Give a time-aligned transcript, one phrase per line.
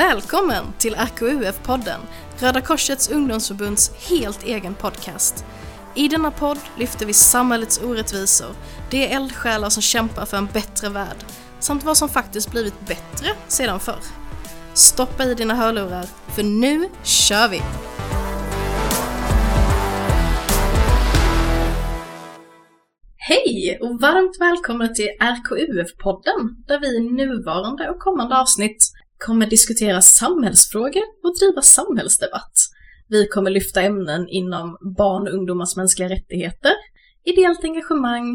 [0.00, 2.00] Välkommen till RKUF-podden,
[2.38, 5.44] Röda Korsets ungdomsförbunds helt egen podcast.
[5.94, 8.54] I denna podd lyfter vi samhällets orättvisor,
[8.90, 11.16] de eldsjälar som kämpar för en bättre värld,
[11.58, 14.00] samt vad som faktiskt blivit bättre sedan förr.
[14.74, 17.62] Stoppa i dina hörlurar, för nu kör vi!
[23.16, 28.92] Hej och varmt välkomna till RKUF-podden där vi i nuvarande och kommande avsnitt
[29.26, 32.56] kommer diskutera samhällsfrågor och driva samhällsdebatt.
[33.08, 36.72] Vi kommer lyfta ämnen inom barn och ungdomars mänskliga rättigheter,
[37.24, 38.26] ideellt engagemang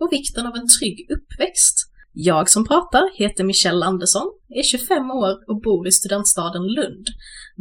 [0.00, 1.76] och vikten av en trygg uppväxt.
[2.12, 7.06] Jag som pratar heter Michelle Andersson, är 25 år och bor i studentstaden Lund.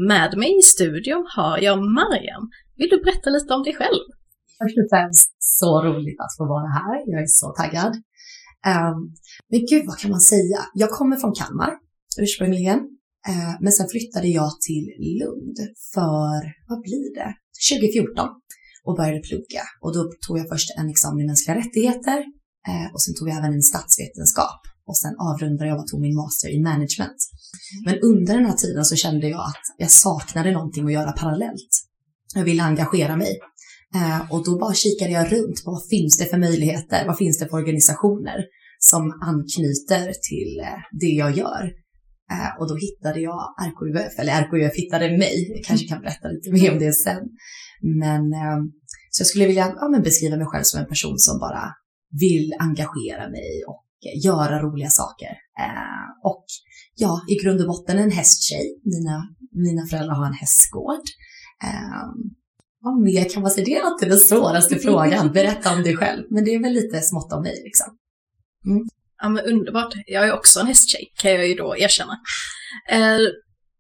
[0.09, 2.43] Med mig i studion har jag Mariam.
[2.77, 4.03] Vill du berätta lite om dig själv?
[4.59, 6.95] Först och främst så roligt att få vara här.
[7.11, 7.93] Jag är så taggad.
[8.73, 8.97] Um,
[9.49, 10.59] men gud, vad kan man säga?
[10.73, 11.73] Jag kommer från Kalmar
[12.23, 12.79] ursprungligen.
[13.29, 14.85] Uh, men sen flyttade jag till
[15.19, 15.57] Lund
[15.93, 16.39] för,
[16.69, 17.31] vad blir det,
[17.71, 18.27] 2014
[18.85, 19.63] och började plugga.
[19.83, 22.19] Och då tog jag först en examen i mänskliga rättigheter
[22.69, 26.15] uh, och sen tog jag även en statsvetenskap och sen avrundade jag och tog min
[26.15, 27.19] master i management.
[27.85, 31.73] Men under den här tiden så kände jag att jag saknade någonting att göra parallellt.
[32.35, 33.39] Jag ville engagera mig
[33.95, 37.39] Eh, och då bara kikade jag runt på vad finns det för möjligheter, vad finns
[37.39, 38.45] det för organisationer
[38.79, 41.71] som anknyter till eh, det jag gör.
[42.31, 46.51] Eh, och då hittade jag RKUF, eller RKUF hittade mig, jag kanske kan berätta lite
[46.51, 47.23] mer om det sen.
[48.01, 48.59] Men eh,
[49.09, 51.65] så jag skulle vilja ja, men beskriva mig själv som en person som bara
[52.19, 53.85] vill engagera mig och
[54.23, 55.31] göra roliga saker.
[55.59, 56.45] Eh, och
[56.95, 58.81] ja, i grund och botten en hästtjej.
[58.83, 59.15] Mina,
[59.51, 61.05] mina föräldrar har en hästgård.
[62.81, 63.65] Vad mer kan man säga?
[63.65, 65.31] Det är alltid den svåraste frågan.
[65.31, 66.23] Berätta om dig själv.
[66.29, 67.87] Men det är väl lite smått om mig liksom.
[68.65, 68.87] Mm.
[69.21, 69.93] Ja men underbart.
[70.05, 72.17] Jag är också en hästtjej, kan jag ju då erkänna.
[72.89, 73.17] Eh,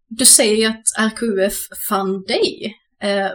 [0.09, 1.53] du säger ju att RKUF
[1.89, 2.75] fann dig.
[3.03, 3.27] Eh,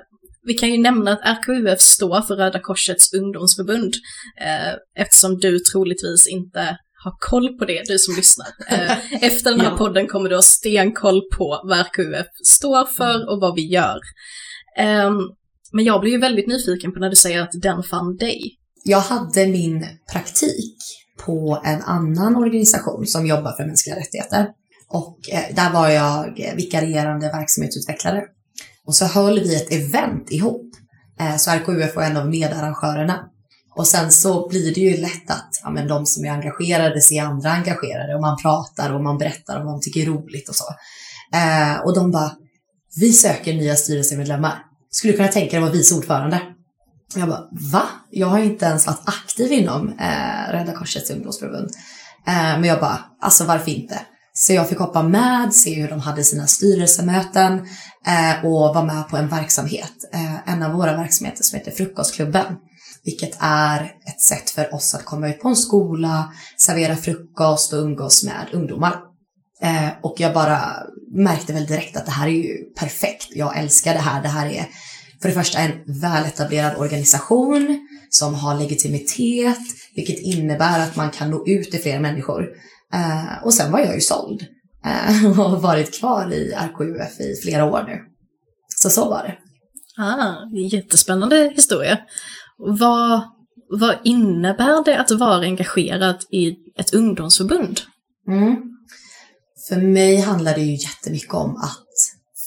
[0.46, 3.94] vi kan ju nämna att RKUF står för Röda Korsets ungdomsförbund,
[4.40, 8.46] eh, eftersom du troligtvis inte har koll på det, du som lyssnar.
[8.68, 9.76] Eh, efter den här ja.
[9.76, 14.00] podden kommer du ha stenkoll på vad RKUF står för och vad vi gör.
[15.06, 15.34] Um,
[15.72, 18.58] men jag blir ju väldigt nyfiken på när du säger att den fann dig.
[18.84, 20.76] Jag hade min praktik
[21.26, 24.48] på en annan organisation som jobbar för mänskliga rättigheter.
[24.88, 28.22] Och eh, där var jag vikarierande verksamhetsutvecklare.
[28.86, 30.70] Och så höll vi ett event ihop.
[31.20, 33.30] Eh, så RKUF var en av medarrangörerna.
[33.76, 37.22] Och sen så blir det ju lätt att ja, men de som är engagerade ser
[37.22, 40.54] andra engagerade och man pratar och man berättar om vad man tycker är roligt och
[40.54, 40.64] så.
[41.34, 42.32] Eh, och de bara,
[43.00, 44.64] vi söker nya styrelsemedlemmar
[44.94, 46.40] skulle du kunna tänka dig att vara vice ordförande?
[47.16, 47.82] Jag bara, va?
[48.10, 51.70] Jag har inte ens varit aktiv inom eh, Rädda Korsets ungdomsförbund.
[52.26, 54.00] Eh, men jag bara, alltså varför inte?
[54.32, 57.66] Så jag fick hoppa med, se hur de hade sina styrelsemöten
[58.06, 59.92] eh, och vara med på en verksamhet.
[60.12, 62.56] Eh, en av våra verksamheter som heter Frukostklubben.
[63.04, 67.78] Vilket är ett sätt för oss att komma ut på en skola, servera frukost och
[67.78, 68.96] umgås med ungdomar.
[69.62, 70.60] Eh, och jag bara
[71.14, 73.28] märkte väl direkt att det här är ju perfekt.
[73.34, 74.22] Jag älskar det här.
[74.22, 74.66] Det här är
[75.24, 79.58] för det första en väletablerad organisation som har legitimitet,
[79.94, 82.48] vilket innebär att man kan nå ut till fler människor.
[82.94, 84.46] Eh, och sen var jag ju såld
[84.86, 88.00] eh, och har varit kvar i RKUF i flera år nu.
[88.68, 89.38] Så så var det.
[90.02, 90.36] Ah,
[90.76, 91.98] jättespännande historia.
[92.58, 93.22] Vad,
[93.70, 97.80] vad innebär det att vara engagerad i ett ungdomsförbund?
[98.28, 98.56] Mm.
[99.68, 101.84] För mig handlar det ju jättemycket om att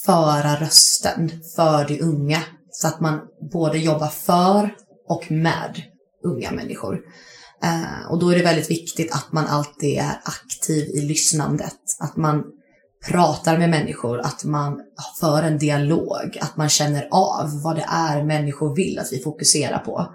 [0.06, 2.42] föra rösten för de unga.
[2.80, 3.20] Så att man
[3.52, 4.74] både jobbar för
[5.08, 5.82] och med
[6.24, 7.00] unga människor.
[7.62, 11.76] Eh, och då är det väldigt viktigt att man alltid är aktiv i lyssnandet.
[12.00, 12.44] Att man
[13.08, 14.80] pratar med människor, att man
[15.20, 19.78] för en dialog, att man känner av vad det är människor vill att vi fokuserar
[19.78, 20.14] på.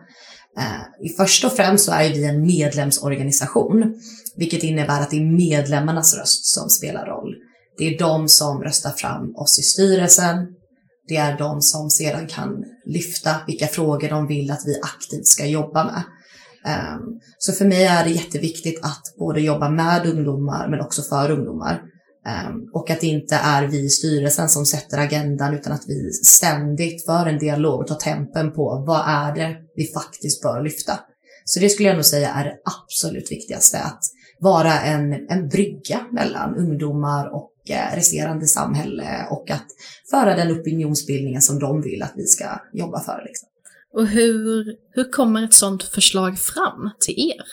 [0.58, 3.96] Eh, först och främst så är vi en medlemsorganisation,
[4.36, 7.36] vilket innebär att det är medlemmarnas röst som spelar roll.
[7.78, 10.48] Det är de som röstar fram oss i styrelsen.
[11.08, 15.46] Det är de som sedan kan lyfta vilka frågor de vill att vi aktivt ska
[15.46, 16.04] jobba med.
[16.66, 21.32] Ehm, så för mig är det jätteviktigt att både jobba med ungdomar men också för
[21.32, 21.82] ungdomar.
[22.26, 26.12] Ehm, och att det inte är vi i styrelsen som sätter agendan utan att vi
[26.12, 31.00] ständigt för en dialog och tar tempen på vad är det vi faktiskt bör lyfta.
[31.46, 34.02] Så det skulle jag nog säga är det absolut viktigaste, att
[34.40, 39.68] vara en, en brygga mellan ungdomar och resterande samhälle och att
[40.10, 43.24] föra den opinionsbildningen som de vill att vi ska jobba för.
[43.26, 43.50] Liksom.
[43.94, 47.44] Och hur, hur kommer ett sådant förslag fram till er?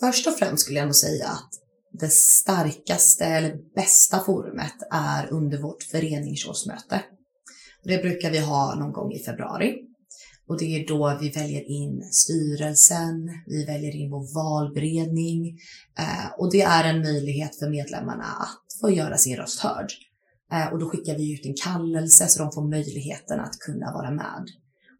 [0.00, 1.50] Först och främst skulle jag nog säga att
[1.92, 7.02] det starkaste eller bästa forumet är under vårt föreningsårsmöte.
[7.84, 9.74] Det brukar vi ha någon gång i februari.
[10.48, 15.58] Och det är då vi väljer in styrelsen, vi väljer in vår valberedning
[15.98, 19.90] eh, och det är en möjlighet för medlemmarna att få göra sin röst hörd.
[20.52, 24.10] Eh, och då skickar vi ut en kallelse så de får möjligheten att kunna vara
[24.10, 24.44] med.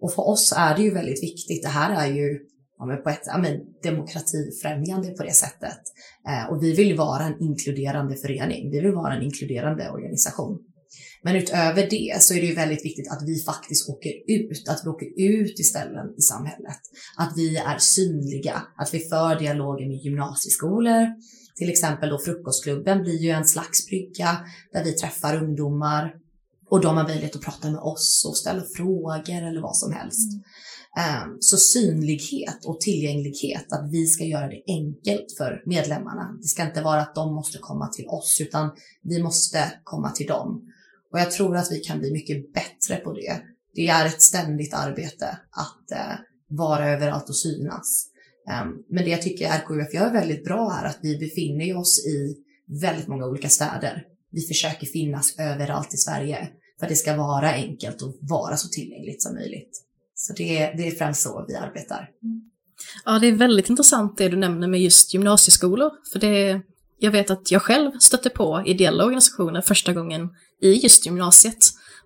[0.01, 1.63] Och för oss är det ju väldigt viktigt.
[1.63, 2.41] Det här är ju
[2.79, 5.81] ja, men på ett ja, men demokratifrämjande på det sättet.
[6.29, 8.71] Eh, och vi vill vara en inkluderande förening.
[8.71, 10.59] Vi vill vara en inkluderande organisation.
[11.23, 14.81] Men utöver det så är det ju väldigt viktigt att vi faktiskt åker ut, att
[14.85, 16.81] vi åker ut till ställen i samhället.
[17.17, 21.07] Att vi är synliga, att vi för dialoger med gymnasieskolor.
[21.57, 24.37] Till exempel då frukostklubben blir ju en slags brygga
[24.73, 26.15] där vi träffar ungdomar
[26.71, 30.33] och de har möjlighet att prata med oss och ställa frågor eller vad som helst.
[30.33, 30.43] Mm.
[30.97, 36.39] Ehm, så synlighet och tillgänglighet, att vi ska göra det enkelt för medlemmarna.
[36.43, 38.71] Det ska inte vara att de måste komma till oss, utan
[39.03, 40.73] vi måste komma till dem.
[41.13, 43.41] Och jag tror att vi kan bli mycket bättre på det.
[43.75, 46.19] Det är ett ständigt arbete att eh,
[46.49, 48.07] vara överallt och synas.
[48.63, 52.37] Um, men det jag tycker RKUF gör väldigt bra är att vi befinner oss i
[52.81, 54.05] väldigt många olika städer.
[54.31, 56.49] Vi försöker finnas överallt i Sverige
[56.79, 59.83] för att det ska vara enkelt och vara så tillgängligt som möjligt.
[60.15, 62.11] Så det är, det är främst så vi arbetar.
[63.05, 65.91] Ja, det är väldigt intressant det du nämner med just gymnasieskolor.
[66.13, 66.61] För det,
[66.99, 70.29] jag vet att jag själv stötte på ideella organisationer första gången
[70.61, 71.59] i just gymnasiet.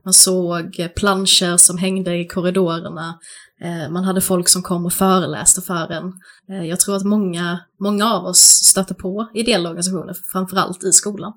[0.04, 3.18] Man såg planscher som hängde i korridorerna,
[3.60, 6.12] eh, man hade folk som kom och föreläste för en.
[6.50, 11.32] Eh, jag tror att många, många av oss stötte på ideella organisationer, framförallt i skolan,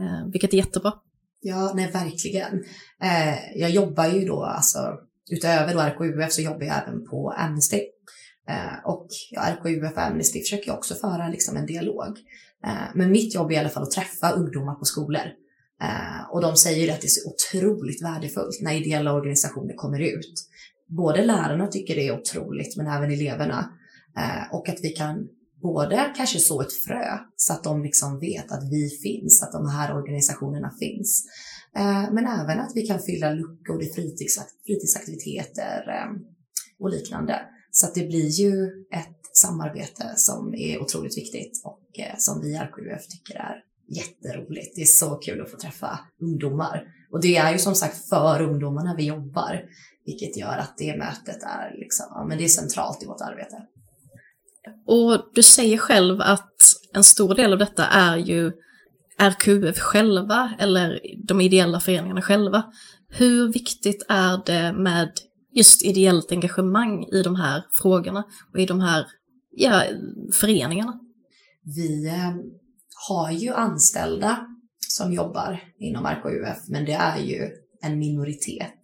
[0.00, 0.92] eh, vilket är jättebra.
[1.40, 2.64] Ja, nej verkligen.
[3.54, 4.78] Jag jobbar ju då, alltså
[5.30, 7.80] utöver då RKUF så jobbar jag även på Amnesty.
[8.84, 12.18] Och ja, RKUF och Amnesty försöker också föra liksom en dialog.
[12.94, 15.22] Men mitt jobb är i alla fall att träffa ungdomar på skolor
[15.82, 20.34] Eh, och de säger att det är så otroligt värdefullt när ideella organisationer kommer ut.
[20.88, 23.72] Både lärarna tycker det är otroligt, men även eleverna.
[24.18, 25.28] Eh, och att vi kan
[25.62, 29.68] både kanske så ett frö så att de liksom vet att vi finns, att de
[29.68, 31.24] här organisationerna finns.
[31.76, 36.10] Eh, men även att vi kan fylla luckor i fritidsaktiviteter eh,
[36.80, 37.40] och liknande.
[37.70, 42.48] Så att det blir ju ett samarbete som är otroligt viktigt och eh, som vi
[42.48, 44.76] i RKUF tycker är jätteroligt.
[44.76, 46.84] Det är så kul att få träffa ungdomar.
[47.12, 49.62] Och det är ju som sagt för ungdomarna vi jobbar,
[50.06, 53.56] vilket gör att det mötet är, liksom, ja, men det är centralt i vårt arbete.
[54.86, 56.52] Och du säger själv att
[56.94, 58.52] en stor del av detta är ju
[59.18, 62.64] RQF själva, eller de ideella föreningarna själva.
[63.08, 65.10] Hur viktigt är det med
[65.52, 69.06] just ideellt engagemang i de här frågorna och i de här
[69.50, 69.82] ja,
[70.32, 71.00] föreningarna?
[71.76, 72.34] Vi eh,
[73.08, 74.46] har ju anställda
[74.88, 77.50] som jobbar inom RKUF, men det är ju
[77.82, 78.80] en minoritet.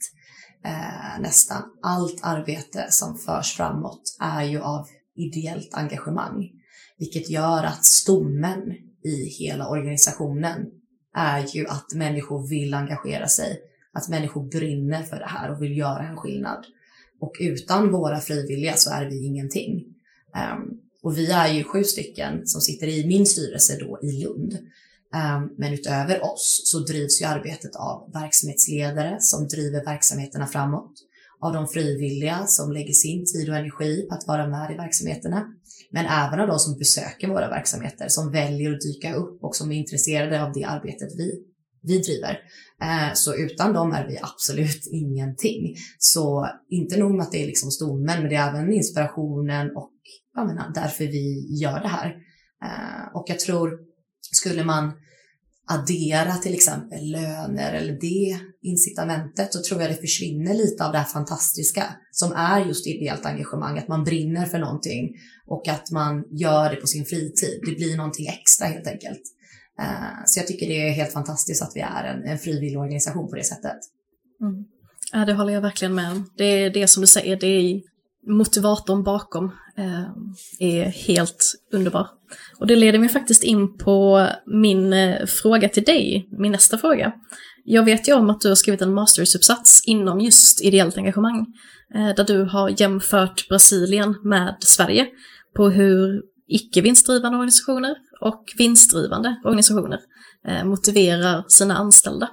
[0.64, 6.50] Eh, nästan allt arbete som förs framåt är ju av ideellt engagemang,
[6.98, 8.62] vilket gör att stommen
[9.04, 10.66] i hela organisationen
[11.16, 13.60] är ju att människor vill engagera sig,
[13.92, 16.66] att människor brinner för det här och vill göra en skillnad.
[17.20, 19.84] Och utan våra frivilliga så är vi ingenting.
[20.34, 24.58] Um, och vi är ju sju stycken som sitter i min styrelse då i Lund.
[25.14, 30.92] Ehm, men utöver oss så drivs ju arbetet av verksamhetsledare som driver verksamheterna framåt,
[31.40, 35.46] av de frivilliga som lägger sin tid och energi på att vara med i verksamheterna,
[35.90, 39.72] men även av de som besöker våra verksamheter, som väljer att dyka upp och som
[39.72, 41.42] är intresserade av det arbetet vi,
[41.82, 42.38] vi driver.
[42.82, 45.74] Ehm, så utan dem är vi absolut ingenting.
[45.98, 49.90] Så inte nog med att det är liksom stommen, men det är även inspirationen och
[50.34, 52.16] jag menar, därför vi gör det här.
[52.64, 53.78] Eh, och jag tror,
[54.32, 54.92] skulle man
[55.66, 60.98] addera till exempel löner eller det incitamentet så tror jag det försvinner lite av det
[60.98, 65.14] här fantastiska som är just ideellt engagemang, att man brinner för någonting
[65.46, 67.60] och att man gör det på sin fritid.
[67.66, 69.22] Det blir någonting extra helt enkelt.
[69.80, 73.30] Eh, så jag tycker det är helt fantastiskt att vi är en, en frivillig organisation
[73.30, 73.78] på det sättet.
[74.40, 74.64] Mm.
[75.12, 76.30] Ja, det håller jag verkligen med om.
[76.36, 77.82] Det är det som du säger, det är
[78.26, 80.04] motivatorn bakom Eh,
[80.58, 82.08] är helt underbar.
[82.58, 87.12] Och det leder mig faktiskt in på min eh, fråga till dig, min nästa fråga.
[87.64, 91.46] Jag vet ju om att du har skrivit en mastersuppsats inom just ideellt engagemang,
[91.94, 95.06] eh, där du har jämfört Brasilien med Sverige
[95.56, 100.00] på hur icke vinstdrivande organisationer och vinstdrivande organisationer
[100.64, 102.28] motiverar sina anställda.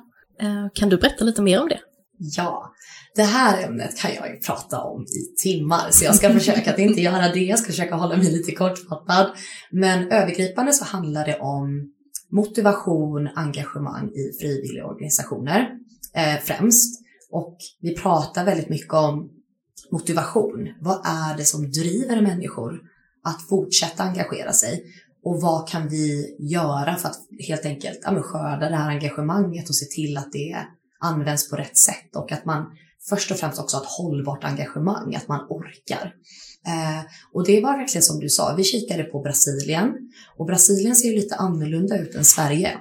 [0.74, 1.80] Kan du berätta lite mer om det?
[2.18, 2.74] Ja,
[3.16, 6.80] det här ämnet kan jag ju prata om i timmar, så jag ska försöka att
[6.80, 7.40] inte göra det.
[7.40, 9.32] Jag ska försöka hålla mig lite kortfattad.
[9.72, 11.92] Men övergripande så handlar det om
[12.32, 15.70] motivation, engagemang i frivilliga organisationer
[16.16, 17.02] eh, främst.
[17.32, 19.30] Och vi pratar väldigt mycket om
[19.92, 20.74] motivation.
[20.82, 22.80] Vad är det som driver människor
[23.24, 24.84] att fortsätta engagera sig?
[25.24, 29.76] Och vad kan vi göra för att helt enkelt ja, skörda det här engagemanget och
[29.76, 30.66] se till att det
[31.00, 32.66] används på rätt sätt och att man
[33.10, 36.14] först och främst också ett hållbart engagemang, att man orkar.
[36.68, 37.02] Eh,
[37.34, 39.94] och det var verkligen som du sa, vi kikade på Brasilien
[40.38, 42.78] och Brasilien ser ju lite annorlunda ut än Sverige.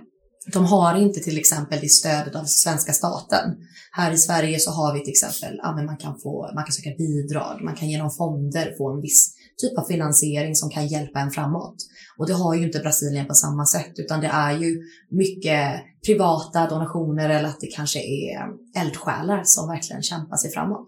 [0.53, 3.57] De har inte till exempel det stödet av svenska staten.
[3.93, 6.73] Här i Sverige så har vi till exempel, ja, men man, kan få, man kan
[6.73, 11.21] söka bidrag, man kan genom fonder få en viss typ av finansiering som kan hjälpa
[11.21, 11.77] en framåt.
[12.19, 16.69] Och det har ju inte Brasilien på samma sätt, utan det är ju mycket privata
[16.69, 18.39] donationer eller att det kanske är
[18.77, 20.87] eldsjälar som verkligen kämpar sig framåt.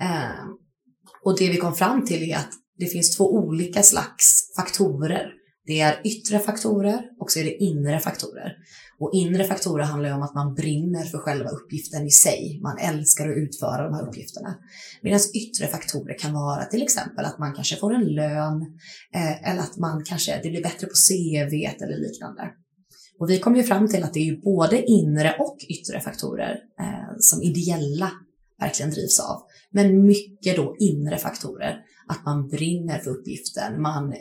[0.00, 0.44] Eh,
[1.24, 5.30] och det vi kom fram till är att det finns två olika slags faktorer.
[5.66, 8.52] Det är yttre faktorer och så är det inre faktorer.
[8.98, 12.60] Och inre faktorer handlar ju om att man brinner för själva uppgiften i sig.
[12.62, 14.54] Man älskar att utföra de här uppgifterna.
[15.02, 18.62] Medan yttre faktorer kan vara till exempel att man kanske får en lön
[19.14, 22.50] eh, eller att man kanske, det blir bättre på CV eller liknande.
[23.18, 26.58] Och vi kom ju fram till att det är ju både inre och yttre faktorer
[26.80, 28.10] eh, som ideella
[28.60, 29.42] verkligen drivs av.
[29.70, 31.76] Men mycket då inre faktorer.
[32.08, 34.14] Att man brinner för uppgiften, man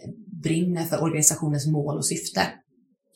[0.44, 2.41] brinner för organisationens mål och syfte.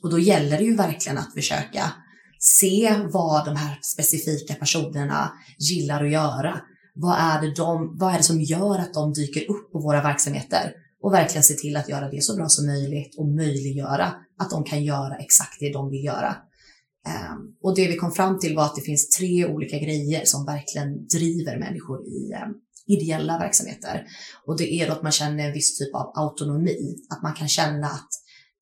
[0.03, 1.91] Och då gäller det ju verkligen att försöka
[2.39, 6.61] se vad de här specifika personerna gillar att göra.
[6.95, 10.01] Vad är, det de, vad är det som gör att de dyker upp på våra
[10.01, 10.73] verksamheter?
[11.01, 14.63] Och verkligen se till att göra det så bra som möjligt och möjliggöra att de
[14.63, 16.35] kan göra exakt det de vill göra.
[17.07, 20.45] Um, och det vi kom fram till var att det finns tre olika grejer som
[20.45, 22.55] verkligen driver människor i um,
[22.87, 24.05] ideella verksamheter.
[24.45, 27.47] Och det är då att man känner en viss typ av autonomi, att man kan
[27.47, 28.09] känna att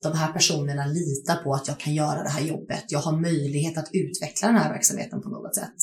[0.03, 2.83] de här personerna litar på att jag kan göra det här jobbet.
[2.87, 5.75] Jag har möjlighet att utveckla den här verksamheten på något sätt.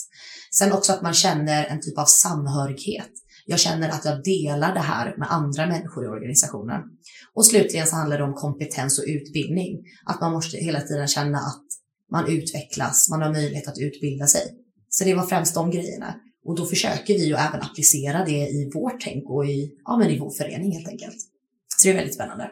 [0.58, 3.10] Sen också att man känner en typ av samhörighet.
[3.46, 6.82] Jag känner att jag delar det här med andra människor i organisationen.
[7.34, 9.78] Och slutligen så handlar det om kompetens och utbildning.
[10.06, 11.64] Att man måste hela tiden känna att
[12.10, 14.42] man utvecklas, man har möjlighet att utbilda sig.
[14.88, 16.14] Så det var främst de grejerna.
[16.44, 20.10] Och då försöker vi ju även applicera det i vårt tänk och i, ja, men
[20.10, 21.16] i vår förening helt enkelt.
[21.76, 22.50] Så det är väldigt spännande.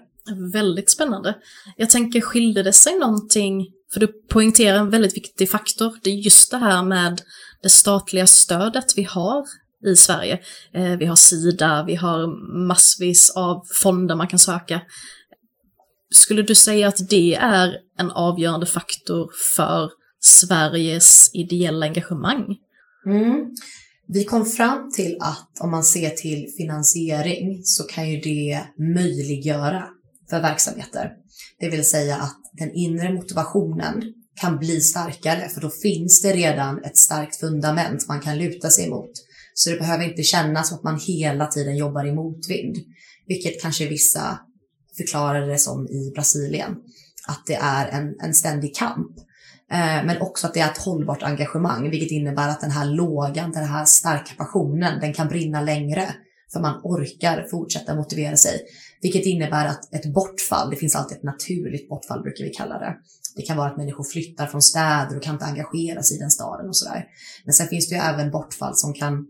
[0.52, 1.34] Väldigt spännande.
[1.76, 6.14] Jag tänker, skilde det sig någonting, för du poängterar en väldigt viktig faktor, det är
[6.14, 7.22] just det här med
[7.62, 9.46] det statliga stödet vi har
[9.86, 10.40] i Sverige.
[10.74, 12.26] Eh, vi har Sida, vi har
[12.66, 14.80] massvis av fonder man kan söka.
[16.10, 22.56] Skulle du säga att det är en avgörande faktor för Sveriges ideella engagemang?
[23.06, 23.50] Mm.
[24.08, 28.62] Vi kom fram till att om man ser till finansiering så kan ju det
[28.94, 29.88] möjliggöra
[30.32, 31.10] för verksamheter.
[31.60, 34.02] Det vill säga att den inre motivationen
[34.40, 38.90] kan bli starkare för då finns det redan ett starkt fundament man kan luta sig
[38.90, 39.10] mot.
[39.54, 42.76] Så det behöver inte kännas som att man hela tiden jobbar i motvind,
[43.26, 44.38] vilket kanske vissa
[44.96, 46.76] förklarar det som i Brasilien,
[47.28, 49.18] att det är en, en ständig kamp.
[49.72, 53.52] Eh, men också att det är ett hållbart engagemang, vilket innebär att den här lågan,
[53.52, 56.14] den här starka passionen, den kan brinna längre,
[56.52, 58.60] för man orkar fortsätta motivera sig.
[59.02, 62.96] Vilket innebär att ett bortfall, det finns alltid ett naturligt bortfall brukar vi kalla det.
[63.36, 66.30] Det kan vara att människor flyttar från städer och kan inte engagera sig i den
[66.30, 67.04] staden och sådär.
[67.44, 69.26] Men sen finns det ju även bortfall som kan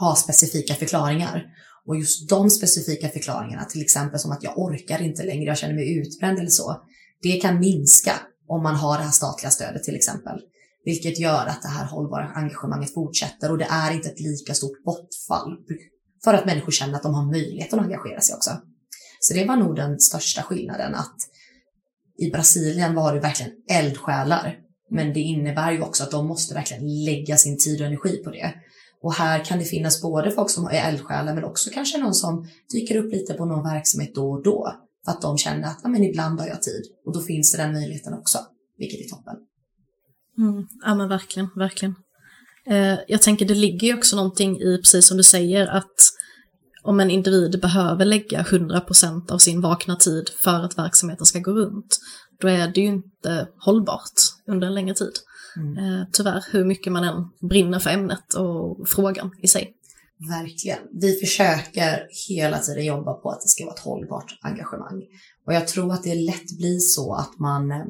[0.00, 1.44] ha specifika förklaringar.
[1.86, 5.74] Och just de specifika förklaringarna, till exempel som att jag orkar inte längre, jag känner
[5.74, 6.82] mig utbränd eller så,
[7.22, 8.12] det kan minska
[8.48, 10.40] om man har det här statliga stödet till exempel.
[10.84, 14.84] Vilket gör att det här hållbara engagemanget fortsätter och det är inte ett lika stort
[14.84, 15.56] bortfall
[16.24, 18.50] för att människor känner att de har möjlighet att engagera sig också.
[19.20, 21.16] Så det var nog den största skillnaden att
[22.18, 24.58] i Brasilien var det verkligen eldsjälar.
[24.90, 28.30] Men det innebär ju också att de måste verkligen lägga sin tid och energi på
[28.30, 28.54] det.
[29.02, 32.48] Och här kan det finnas både folk som är eldsjälar men också kanske någon som
[32.72, 34.74] dyker upp lite på någon verksamhet då och då.
[35.04, 37.72] För att de känner att men ibland har jag tid och då finns det den
[37.72, 38.38] möjligheten också,
[38.78, 39.36] vilket är toppen.
[40.38, 41.94] Mm, ja men verkligen, verkligen.
[42.70, 45.94] Eh, jag tänker det ligger ju också någonting i, precis som du säger, att
[46.82, 51.52] om en individ behöver lägga 100% av sin vakna tid för att verksamheten ska gå
[51.52, 51.98] runt,
[52.40, 54.12] då är det ju inte hållbart
[54.46, 55.12] under en längre tid.
[55.56, 55.78] Mm.
[55.78, 59.74] Eh, tyvärr, hur mycket man än brinner för ämnet och frågan i sig.
[60.28, 60.78] Verkligen.
[61.00, 65.02] Vi försöker hela tiden jobba på att det ska vara ett hållbart engagemang.
[65.46, 67.84] Och jag tror att det lätt blir så att man, eh,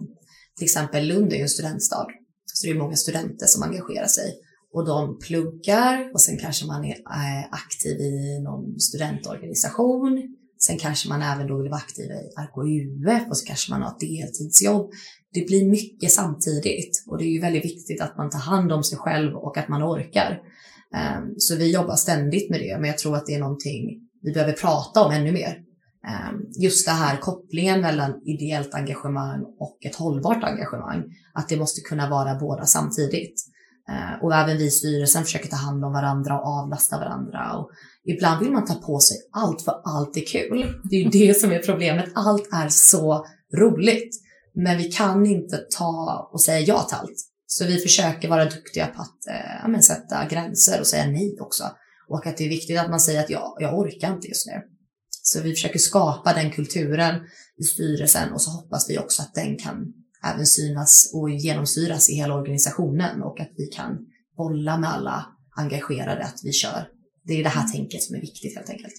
[0.56, 2.06] till exempel Lund är ju en studentstad,
[2.44, 4.34] så det är många studenter som engagerar sig
[4.72, 10.36] och de pluggar och sen kanske man är eh, aktiv i någon studentorganisation.
[10.58, 13.90] Sen kanske man även då vill vara aktiv i RKUF och så kanske man har
[13.90, 14.90] ett deltidsjobb.
[15.32, 18.84] Det blir mycket samtidigt och det är ju väldigt viktigt att man tar hand om
[18.84, 20.40] sig själv och att man orkar.
[20.94, 24.32] Ehm, så vi jobbar ständigt med det, men jag tror att det är någonting vi
[24.32, 25.62] behöver prata om ännu mer.
[26.08, 31.80] Ehm, just det här kopplingen mellan ideellt engagemang och ett hållbart engagemang, att det måste
[31.80, 33.34] kunna vara båda samtidigt.
[33.90, 37.56] Eh, och även vi i styrelsen försöker ta hand om varandra och avlasta varandra.
[37.56, 37.70] Och
[38.04, 40.80] ibland vill man ta på sig allt för allt är kul.
[40.90, 42.10] Det är ju det som är problemet.
[42.14, 43.26] Allt är så
[43.58, 44.14] roligt.
[44.54, 47.26] Men vi kan inte ta och säga ja till allt.
[47.46, 51.64] Så vi försöker vara duktiga på att eh, ja, sätta gränser och säga nej också.
[52.08, 54.52] Och att det är viktigt att man säger att ja, jag orkar inte just nu.
[55.22, 57.14] Så vi försöker skapa den kulturen
[57.60, 59.92] i styrelsen och så hoppas vi också att den kan
[60.24, 63.98] även synas och genomsyras i hela organisationen och att vi kan
[64.36, 66.88] bolla med alla engagerade att vi kör.
[67.24, 68.94] Det är det här tänket som är viktigt helt enkelt.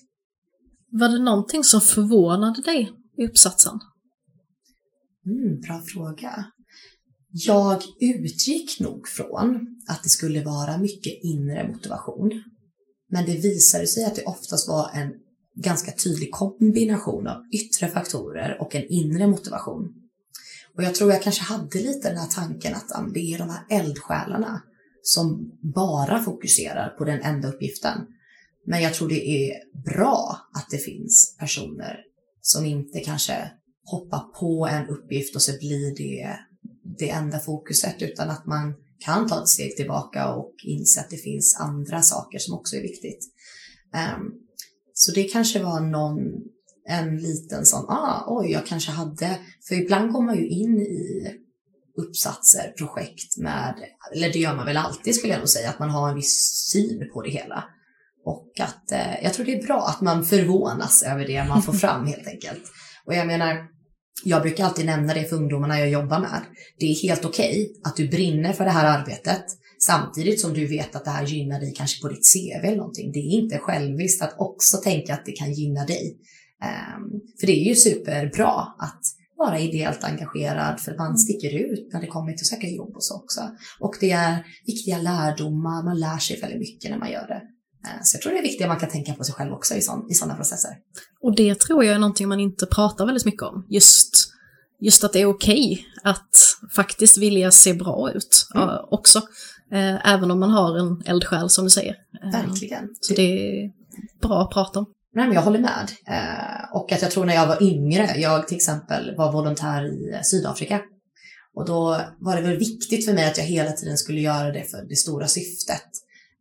[0.91, 3.79] Var det någonting som förvånade dig i uppsatsen?
[5.25, 6.45] Mm, bra fråga.
[7.31, 12.43] Jag utgick nog från att det skulle vara mycket inre motivation.
[13.09, 15.13] Men det visade sig att det oftast var en
[15.55, 20.00] ganska tydlig kombination av yttre faktorer och en inre motivation.
[20.77, 23.65] Och jag tror jag kanske hade lite den här tanken att det är de här
[23.69, 24.61] eldsjälarna
[25.01, 28.07] som bara fokuserar på den enda uppgiften.
[28.65, 29.53] Men jag tror det är
[29.85, 31.99] bra att det finns personer
[32.41, 33.51] som inte kanske
[33.85, 36.37] hoppar på en uppgift och så blir det
[36.99, 41.17] det enda fokuset utan att man kan ta ett steg tillbaka och inse att det
[41.17, 43.19] finns andra saker som också är viktigt.
[44.17, 44.33] Um,
[44.93, 46.19] så det kanske var någon,
[46.87, 51.27] en liten sån, ah, oj, jag kanske hade, för ibland kommer man ju in i
[51.97, 53.75] uppsatser, projekt med,
[54.15, 56.69] eller det gör man väl alltid skulle jag nog säga, att man har en viss
[56.71, 57.63] syn på det hela.
[58.25, 61.73] Och att eh, jag tror det är bra att man förvånas över det man får
[61.73, 62.63] fram helt enkelt.
[63.05, 63.67] Och jag menar,
[64.23, 66.41] jag brukar alltid nämna det för ungdomarna jag jobbar med.
[66.79, 69.45] Det är helt okej okay att du brinner för det här arbetet
[69.85, 73.11] samtidigt som du vet att det här gynnar dig kanske på ditt CV eller någonting.
[73.11, 76.17] Det är inte själviskt att också tänka att det kan gynna dig.
[76.61, 79.01] Um, för det är ju superbra att
[79.37, 83.03] vara ideellt engagerad för man sticker ut när det kommer till att söka jobb och
[83.03, 83.41] så också.
[83.79, 87.41] Och det är viktiga lärdomar, man lär sig väldigt mycket när man gör det.
[87.85, 89.75] Eh, så jag tror det är viktigt att man kan tänka på sig själv också
[89.75, 90.71] i, sån, i sådana processer.
[91.21, 93.65] Och det tror jag är någonting man inte pratar väldigt mycket om.
[93.69, 94.33] Just,
[94.79, 96.35] just att det är okej okay att
[96.75, 98.69] faktiskt vilja se bra ut mm.
[98.91, 99.19] också.
[99.71, 101.95] Eh, även om man har en eldsjäl som du säger.
[102.23, 102.89] Eh, Verkligen.
[102.99, 103.71] Så det är
[104.21, 104.85] bra att prata om.
[105.13, 105.91] Nej, men jag håller med.
[106.07, 110.23] Eh, och att jag tror när jag var yngre, jag till exempel var volontär i
[110.23, 110.81] Sydafrika.
[111.55, 114.63] Och då var det väl viktigt för mig att jag hela tiden skulle göra det
[114.63, 115.87] för det stora syftet.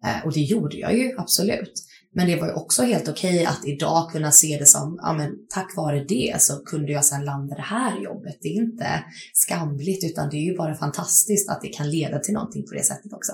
[0.04, 1.72] Eh, och det gjorde jag ju absolut.
[2.14, 5.12] Men det var ju också helt okej okay att idag kunna se det som, ja
[5.12, 8.38] men tack vare det så kunde jag sedan landa det här jobbet.
[8.40, 12.35] Det är inte skamligt utan det är ju bara fantastiskt att det kan leda till
[12.35, 13.33] någonting på det sättet också.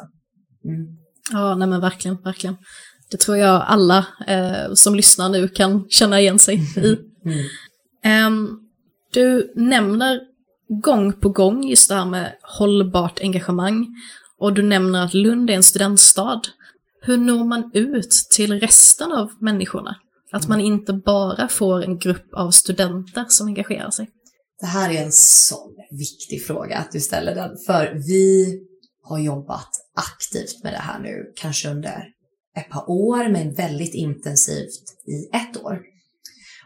[0.65, 0.87] Mm.
[1.33, 2.57] Ja, nej men verkligen, verkligen.
[3.11, 6.97] Det tror jag alla eh, som lyssnar nu kan känna igen sig i.
[7.25, 8.27] Mm.
[8.27, 8.61] Um,
[9.13, 10.21] du nämner
[10.83, 13.87] gång på gång just det här med hållbart engagemang
[14.39, 16.41] och du nämner att Lund är en studentstad.
[17.01, 19.97] Hur når man ut till resten av människorna?
[20.33, 24.11] Att man inte bara får en grupp av studenter som engagerar sig.
[24.61, 28.59] Det här är en sån viktig fråga att du ställer den, för vi
[29.03, 32.05] har jobbat aktivt med det här nu, kanske under
[32.57, 35.81] ett par år, men väldigt intensivt i ett år.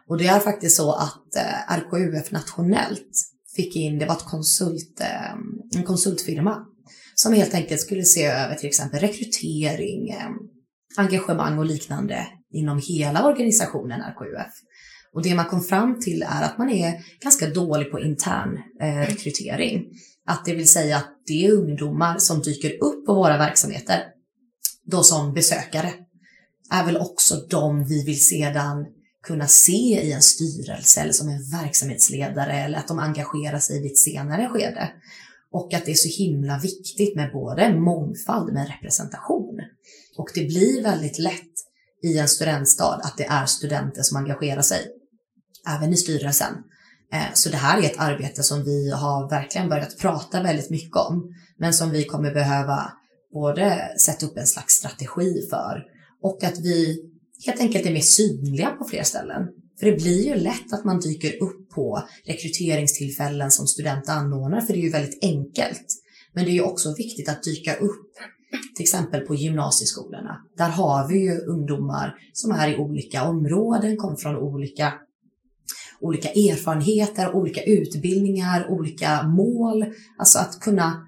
[0.08, 3.10] Och det är faktiskt så att eh, RKUF nationellt
[3.56, 5.32] fick in, det var ett konsult, eh,
[5.76, 6.66] en konsultfirma
[7.14, 10.30] som helt enkelt skulle se över till exempel rekrytering, eh,
[10.96, 14.52] engagemang och liknande inom hela organisationen RKUF.
[15.14, 19.08] Och det man kom fram till är att man är ganska dålig på intern eh,
[19.08, 19.84] rekrytering.
[20.26, 24.04] Att det vill säga att det är ungdomar som dyker upp på våra verksamheter,
[24.90, 25.92] då som besökare,
[26.70, 28.86] är väl också de vi vill sedan
[29.22, 33.86] kunna se i en styrelse eller som en verksamhetsledare eller att de engagerar sig i
[33.86, 34.90] ett senare skede.
[35.52, 39.60] Och att det är så himla viktigt med både mångfald med representation.
[40.18, 41.50] Och det blir väldigt lätt
[42.02, 44.86] i en studentstad att det är studenter som engagerar sig,
[45.68, 46.54] även i styrelsen.
[47.12, 50.96] Eh, så det här är ett arbete som vi har verkligen börjat prata väldigt mycket
[50.96, 52.92] om, men som vi kommer behöva
[53.32, 55.84] både sätta upp en slags strategi för
[56.22, 57.04] och att vi
[57.46, 59.48] helt enkelt är mer synliga på fler ställen.
[59.80, 64.72] För det blir ju lätt att man dyker upp på rekryteringstillfällen som student anordnar, för
[64.72, 65.86] det är ju väldigt enkelt.
[66.32, 68.12] Men det är ju också viktigt att dyka upp
[68.76, 70.36] till exempel på gymnasieskolorna.
[70.56, 74.92] Där har vi ju ungdomar som är i olika områden, kommer från olika
[76.00, 79.84] olika erfarenheter, olika utbildningar, olika mål.
[80.18, 81.06] Alltså att kunna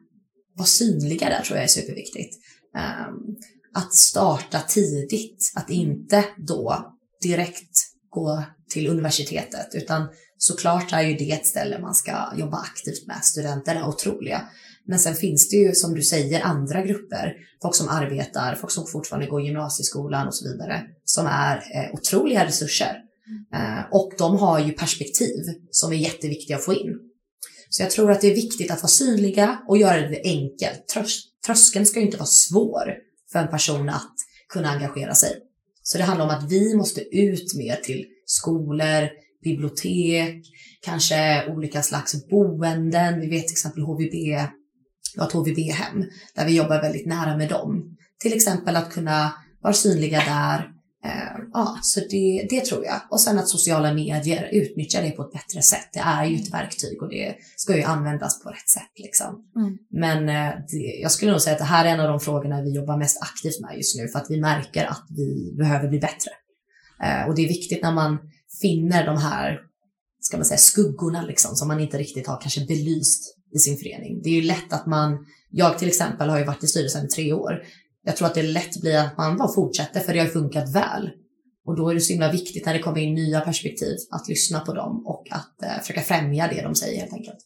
[0.57, 2.39] vara synliga där tror jag är superviktigt.
[2.77, 3.37] Um,
[3.75, 7.77] att starta tidigt, att inte då direkt
[8.11, 13.25] gå till universitetet, utan såklart är ju det ett ställe man ska jobba aktivt med.
[13.25, 14.49] Studenter är otroliga.
[14.87, 17.35] Men sen finns det ju, som du säger, andra grupper.
[17.63, 22.47] Folk som arbetar, folk som fortfarande går gymnasieskolan och så vidare, som är eh, otroliga
[22.47, 22.97] resurser.
[23.55, 26.99] Eh, och de har ju perspektiv som är jätteviktiga att få in.
[27.73, 30.89] Så jag tror att det är viktigt att vara synliga och göra det enkelt.
[30.95, 32.95] Trös tröskeln ska ju inte vara svår
[33.33, 34.15] för en person att
[34.49, 35.31] kunna engagera sig.
[35.83, 39.09] Så det handlar om att vi måste ut mer till skolor,
[39.45, 40.47] bibliotek,
[40.83, 43.21] kanske olika slags boenden.
[43.21, 46.05] Vi vet till exempel HVB, vi har ett HVB-hem
[46.35, 47.97] där vi jobbar väldigt nära med dem.
[48.19, 49.33] Till exempel att kunna
[49.63, 50.71] vara synliga där,
[51.53, 53.01] ja, så det, det tror jag.
[53.11, 55.89] Och sen att sociala medier utnyttjar det på ett bättre sätt.
[55.93, 58.93] Det är ju ett verktyg och det ska ju användas på rätt sätt.
[58.97, 59.45] Liksom.
[59.57, 59.79] Mm.
[59.91, 62.63] Men eh, det, jag skulle nog säga att det här är en av de frågorna
[62.63, 65.99] vi jobbar mest aktivt med just nu för att vi märker att vi behöver bli
[65.99, 66.31] bättre.
[67.05, 68.19] Eh, och det är viktigt när man
[68.61, 69.61] finner de här,
[70.21, 74.21] ska man säga, skuggorna liksom, som man inte riktigt har kanske belyst i sin förening.
[74.23, 77.09] Det är ju lätt att man, jag till exempel har ju varit i styrelsen i
[77.09, 77.63] tre år,
[78.05, 81.11] jag tror att det lätt blir att man bara fortsätter för det har funkat väl.
[81.67, 84.61] Och då är det så himla viktigt när det kommer in nya perspektiv att lyssna
[84.61, 87.39] på dem och att eh, försöka främja det de säger helt enkelt.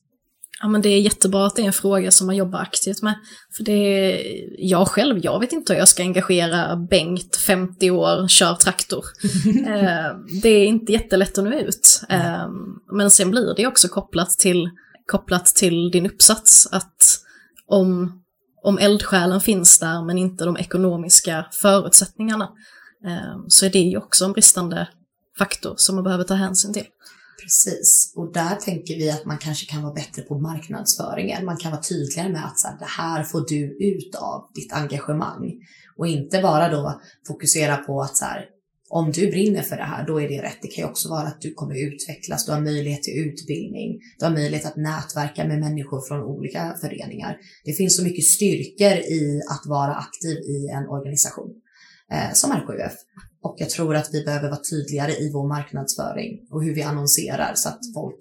[0.60, 3.14] Ja men det är jättebra att det är en fråga som man jobbar aktivt med.
[3.56, 4.22] För det är,
[4.58, 9.04] jag själv, jag vet inte hur jag ska engagera Bengt, 50 år, kör traktor.
[9.66, 12.02] eh, det är inte jättelätt att nå ut.
[12.08, 12.48] Eh,
[12.92, 14.70] men sen blir det också kopplat till,
[15.06, 17.20] kopplat till din uppsats, att
[17.66, 18.22] om
[18.66, 22.48] om eldsjälen finns där men inte de ekonomiska förutsättningarna
[23.06, 24.88] ehm, så är det ju också en bristande
[25.38, 26.86] faktor som man behöver ta hänsyn till.
[27.42, 31.44] Precis, och där tänker vi att man kanske kan vara bättre på marknadsföringen.
[31.44, 34.72] Man kan vara tydligare med att så här, det här får du ut av ditt
[34.72, 35.52] engagemang
[35.96, 38.44] och inte bara då fokusera på att så här,
[38.88, 40.58] om du brinner för det här, då är det rätt.
[40.62, 44.24] Det kan ju också vara att du kommer utvecklas, du har möjlighet till utbildning, du
[44.24, 47.38] har möjlighet att nätverka med människor från olika föreningar.
[47.64, 51.50] Det finns så mycket styrkor i att vara aktiv i en organisation
[52.12, 52.92] eh, som RKUF.
[53.42, 57.52] Och jag tror att vi behöver vara tydligare i vår marknadsföring och hur vi annonserar
[57.54, 58.18] så att folk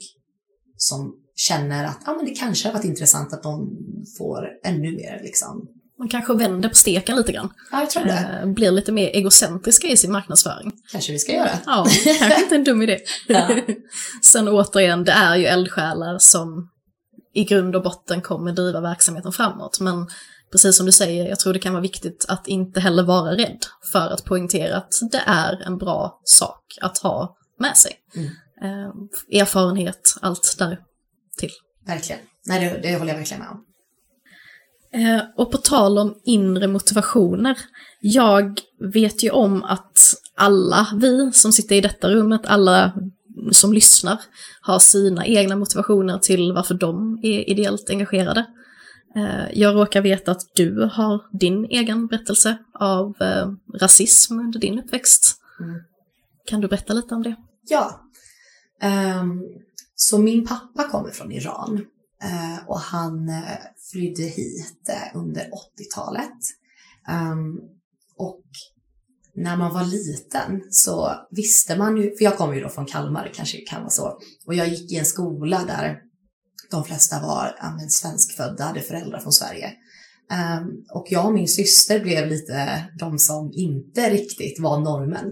[0.77, 3.77] som känner att ah, men det kanske har varit intressant att de
[4.17, 5.67] får ännu mer liksom,
[5.99, 7.53] man kanske vänder på steken lite grann.
[7.71, 8.39] Ja, jag tror det.
[8.43, 10.71] Eh, blir lite mer egocentriska i sin marknadsföring.
[10.91, 11.49] Kanske vi ska göra.
[11.65, 11.85] Ja,
[12.19, 12.99] kanske inte en dum idé.
[13.27, 13.49] Ja.
[14.21, 16.69] Sen återigen, det är ju eldsjälar som
[17.33, 19.79] i grund och botten kommer driva verksamheten framåt.
[19.79, 20.07] Men
[20.51, 23.65] precis som du säger, jag tror det kan vara viktigt att inte heller vara rädd
[23.91, 27.91] för att poängtera att det är en bra sak att ha med sig.
[28.15, 28.27] Mm.
[28.61, 30.79] Eh, erfarenhet, allt där
[31.37, 31.51] till.
[31.87, 32.21] Verkligen.
[32.45, 33.64] Nej, det, det håller jag verkligen med om.
[34.95, 37.57] Eh, och på tal om inre motivationer,
[37.99, 38.59] jag
[38.93, 42.93] vet ju om att alla vi som sitter i detta rummet, alla
[43.51, 44.21] som lyssnar,
[44.61, 48.45] har sina egna motivationer till varför de är ideellt engagerade.
[49.15, 54.79] Eh, jag råkar veta att du har din egen berättelse av eh, rasism under din
[54.79, 55.41] uppväxt.
[55.59, 55.81] Mm.
[56.45, 57.35] Kan du berätta lite om det?
[57.67, 58.01] Ja.
[59.21, 59.43] Um,
[59.95, 61.85] så min pappa kommer från Iran
[62.25, 63.57] Eh, och han eh,
[63.91, 66.39] flydde hit eh, under 80-talet.
[67.07, 67.55] Ehm,
[68.17, 68.43] och
[69.35, 73.31] när man var liten så visste man ju, för jag kommer ju då från Kalmar,
[73.35, 76.01] kanske kan vara så, och jag gick i en skola där
[76.71, 79.73] de flesta var ja, svenskfödda, hade föräldrar från Sverige.
[80.31, 85.25] Um, och jag och min syster blev lite de som inte riktigt var normen.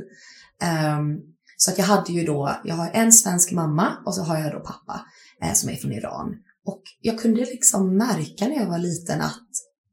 [0.97, 1.21] Um,
[1.57, 4.51] så att jag hade ju då, jag har en svensk mamma och så har jag
[4.51, 5.05] då pappa
[5.41, 6.35] eh, som är från Iran.
[6.65, 9.49] Och jag kunde liksom märka när jag var liten att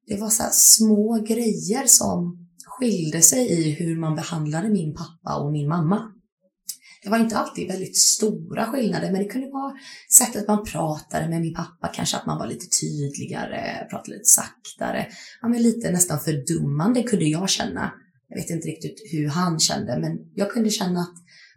[0.07, 5.53] det var så små grejer som skilde sig i hur man behandlade min pappa och
[5.53, 6.13] min mamma.
[7.03, 9.73] Det var inte alltid väldigt stora skillnader, men det kunde vara
[10.19, 15.07] sättet man pratade med min pappa, kanske att man var lite tydligare, pratade lite saktare.
[15.43, 17.93] Ja, men lite nästan fördummande kunde jag känna.
[18.29, 21.15] Jag vet inte riktigt hur han kände, men jag kunde känna att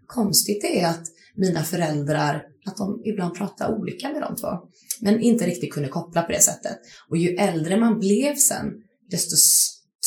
[0.08, 1.04] konstigt det är att
[1.36, 4.48] mina föräldrar, att de ibland pratade olika med de två
[5.02, 6.78] men inte riktigt kunde koppla på det sättet.
[7.10, 8.74] Och ju äldre man blev sen,
[9.10, 9.36] desto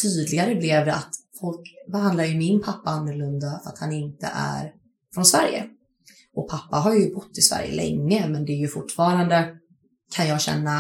[0.03, 1.61] tydligare blev det att folk
[1.93, 4.73] behandlar ju min pappa annorlunda för att han inte är
[5.15, 5.65] från Sverige.
[6.35, 9.57] Och pappa har ju bott i Sverige länge, men det är ju fortfarande,
[10.13, 10.79] kan jag känna,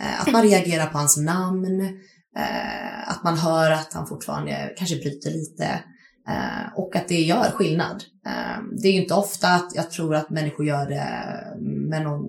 [0.00, 1.80] eh, att man reagerar på hans namn
[2.36, 5.84] eh, att man hör att han fortfarande kanske bryter lite
[6.28, 8.04] eh, och att det gör skillnad.
[8.26, 11.08] Eh, det är ju inte ofta att jag tror att människor gör det
[11.90, 12.28] med någon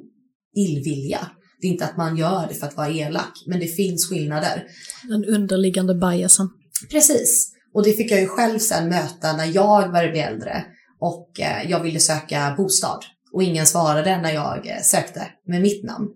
[0.55, 1.19] illvilja.
[1.61, 4.63] Det är inte att man gör det för att vara elak, men det finns skillnader.
[5.09, 6.49] Den underliggande biasen.
[6.91, 7.53] Precis.
[7.73, 10.63] Och det fick jag ju själv sen möta när jag började bli äldre
[10.99, 12.99] och eh, jag ville söka bostad.
[13.33, 16.07] Och ingen svarade när jag sökte med mitt namn.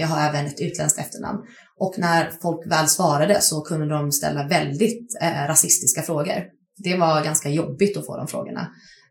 [0.00, 1.38] Jag har även ett utländskt efternamn.
[1.78, 6.44] Och när folk väl svarade så kunde de ställa väldigt eh, rasistiska frågor.
[6.82, 8.68] Det var ganska jobbigt att få de frågorna.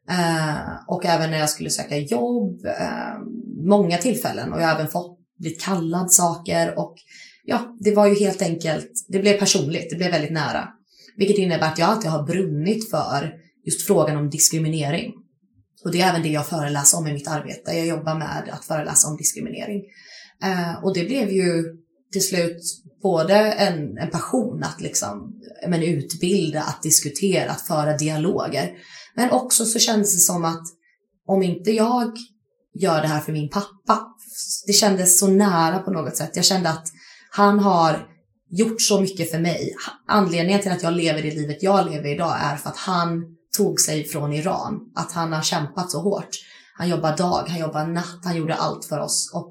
[0.10, 0.58] Eh,
[0.88, 3.20] och även när jag skulle söka jobb, eh,
[3.66, 6.96] många tillfällen och jag har även fått blivit kallad saker och
[7.44, 10.68] ja, det var ju helt enkelt, det blev personligt, det blev väldigt nära.
[11.18, 13.34] Vilket innebär att jag alltid har brunnit för
[13.66, 15.14] just frågan om diskriminering.
[15.84, 17.72] Och det är även det jag föreläser om i mitt arbete.
[17.72, 19.82] Jag jobbar med att föreläsa om diskriminering.
[20.44, 21.64] Eh, och det blev ju
[22.12, 22.62] till slut
[23.02, 25.34] både en, en passion att liksom,
[25.68, 28.72] men utbilda, att diskutera, att föra dialoger.
[29.16, 30.64] Men också så kändes det som att
[31.28, 32.12] om inte jag
[32.74, 34.08] gör det här för min pappa,
[34.68, 36.32] det kändes så nära på något sätt.
[36.36, 36.88] Jag kände att
[37.32, 38.08] han har
[38.50, 39.76] gjort så mycket för mig.
[40.08, 43.24] Anledningen till att jag lever det livet jag lever idag är för att han
[43.58, 44.80] tog sig från Iran.
[44.96, 46.30] Att han har kämpat så hårt.
[46.78, 49.32] Han jobbar dag, han jobbar natt, han gjorde allt för oss.
[49.34, 49.50] Och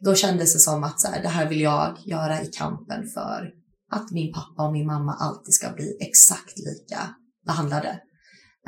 [0.00, 3.50] då kändes det som att så här, det här vill jag göra i kampen för
[3.90, 7.14] att min pappa och min mamma alltid ska bli exakt lika
[7.46, 8.00] behandlade.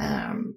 [0.00, 0.54] Um,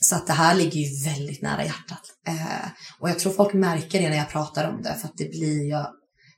[0.00, 2.02] så att det här ligger ju väldigt nära hjärtat.
[2.28, 2.68] Uh,
[3.00, 5.86] och jag tror folk märker det när jag pratar om det, för att det blir,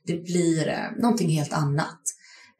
[0.05, 2.01] det blir uh, någonting helt annat.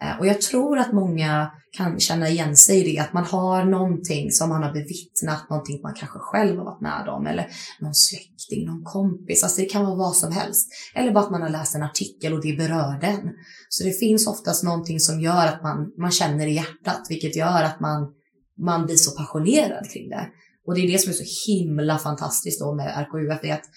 [0.03, 3.65] Eh, och jag tror att många kan känna igen sig i det, att man har
[3.65, 7.47] någonting som man har bevittnat, någonting man kanske själv har varit med om, eller
[7.79, 10.67] någon släkting, någon kompis, alltså det kan vara vad som helst.
[10.95, 13.31] Eller bara att man har läst en artikel och det berör den.
[13.69, 17.63] Så det finns oftast någonting som gör att man, man känner i hjärtat, vilket gör
[17.63, 18.13] att man,
[18.57, 20.27] man blir så passionerad kring det.
[20.65, 23.69] Och det är det som är så himla fantastiskt då med RKUF, är att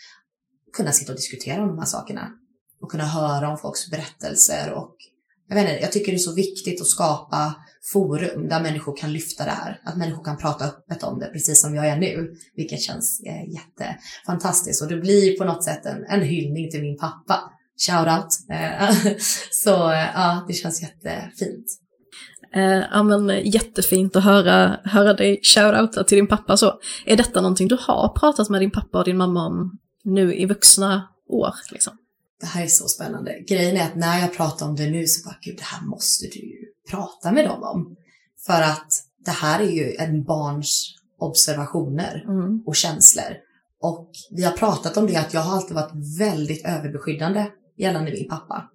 [0.77, 2.31] kunna sitta och diskutera om de här sakerna.
[2.81, 4.97] Och kunna höra om folks berättelser och
[5.49, 7.55] jag, vet inte, jag tycker det är så viktigt att skapa
[7.93, 9.81] forum där människor kan lyfta det här.
[9.85, 12.35] Att människor kan prata öppet om det, precis som jag är nu.
[12.57, 14.83] Vilket känns eh, jättefantastiskt.
[14.83, 17.41] Och det blir på något sätt en, en hyllning till min pappa.
[17.87, 18.29] Shoutout.
[18.51, 19.15] Eh,
[19.51, 21.67] så eh, ja, det känns jättefint.
[22.55, 26.57] Eh, ja, men, jättefint att höra, höra dig shoutouta till din pappa.
[26.57, 30.35] Så, är detta någonting du har pratat med din pappa och din mamma om nu
[30.35, 31.55] i vuxna år?
[31.73, 31.93] Liksom?
[32.43, 33.45] Det här är så spännande.
[33.49, 36.27] Grejen är att när jag pratar om det nu så bara, gud, det här måste
[36.27, 36.59] du ju
[36.91, 37.97] prata med dem om.
[38.47, 38.89] För att
[39.25, 42.63] det här är ju en barns observationer mm.
[42.67, 43.37] och känslor.
[43.83, 47.47] Och vi har pratat om det att jag har alltid varit väldigt överbeskyddande
[47.79, 48.69] gällande min pappa.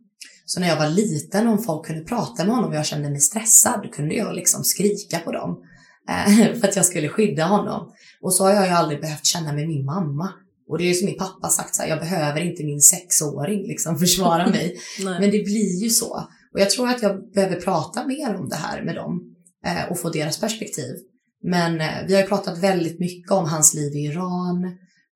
[0.45, 3.19] Så när jag var liten, om folk kunde prata med honom och jag kände mig
[3.19, 5.63] stressad, då kunde jag liksom skrika på dem.
[6.09, 7.91] Eh, för att jag skulle skydda honom.
[8.21, 10.33] Och så har jag ju aldrig behövt känna med min mamma.
[10.67, 13.67] Och det är ju som min pappa sagt, så här, jag behöver inte min sexåring
[13.67, 14.77] liksom försvara mig.
[15.03, 16.27] Men det blir ju så.
[16.53, 19.99] Och jag tror att jag behöver prata mer om det här med dem eh, och
[19.99, 20.95] få deras perspektiv.
[21.43, 24.63] Men eh, vi har ju pratat väldigt mycket om hans liv i Iran,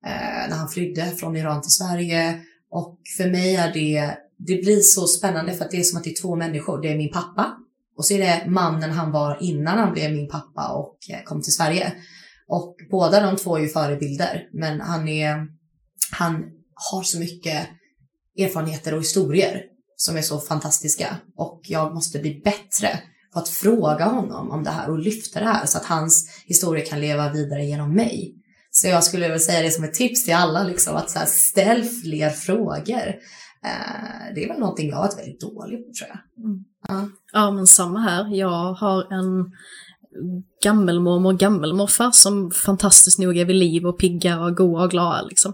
[0.06, 2.40] eh, när han flydde från Iran till Sverige.
[2.70, 6.04] Och för mig är det, det blir så spännande för att det är som att
[6.04, 6.82] det är två människor.
[6.82, 7.56] Det är min pappa
[7.96, 11.42] och så är det mannen han var innan han blev min pappa och eh, kom
[11.42, 11.92] till Sverige.
[12.48, 15.46] Och båda de två är ju förebilder, men han är,
[16.12, 16.44] han
[16.92, 17.68] har så mycket
[18.38, 19.62] erfarenheter och historier
[19.96, 23.00] som är så fantastiska och jag måste bli bättre
[23.32, 26.84] på att fråga honom om det här och lyfta det här så att hans historia
[26.84, 28.34] kan leva vidare genom mig.
[28.70, 31.26] Så jag skulle väl säga det som ett tips till alla, liksom, att så här,
[31.26, 33.08] ställ fler frågor.
[33.64, 36.44] Eh, det är väl någonting jag har varit väldigt dålig på tror jag.
[36.44, 36.64] Mm.
[36.88, 37.08] Ja.
[37.32, 38.34] ja, men samma här.
[38.34, 39.52] Jag har en
[40.62, 45.22] gammelmormor och gammelmorfar som fantastiskt nog är vid liv och pigga och goa och glada.
[45.22, 45.52] Liksom.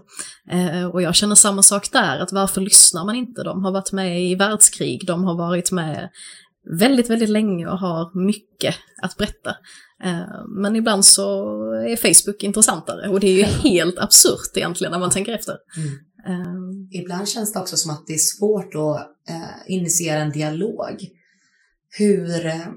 [0.51, 3.43] Eh, och jag känner samma sak där, att varför lyssnar man inte?
[3.43, 6.09] De har varit med i världskrig, de har varit med
[6.79, 9.49] väldigt, väldigt länge och har mycket att berätta.
[10.03, 14.99] Eh, men ibland så är Facebook intressantare och det är ju helt absurt egentligen när
[14.99, 15.55] man tänker efter.
[15.77, 15.89] Mm.
[16.27, 21.07] Um, Ibland känns det också som att det är svårt att uh, initiera en dialog.
[21.97, 22.67] Hur, uh,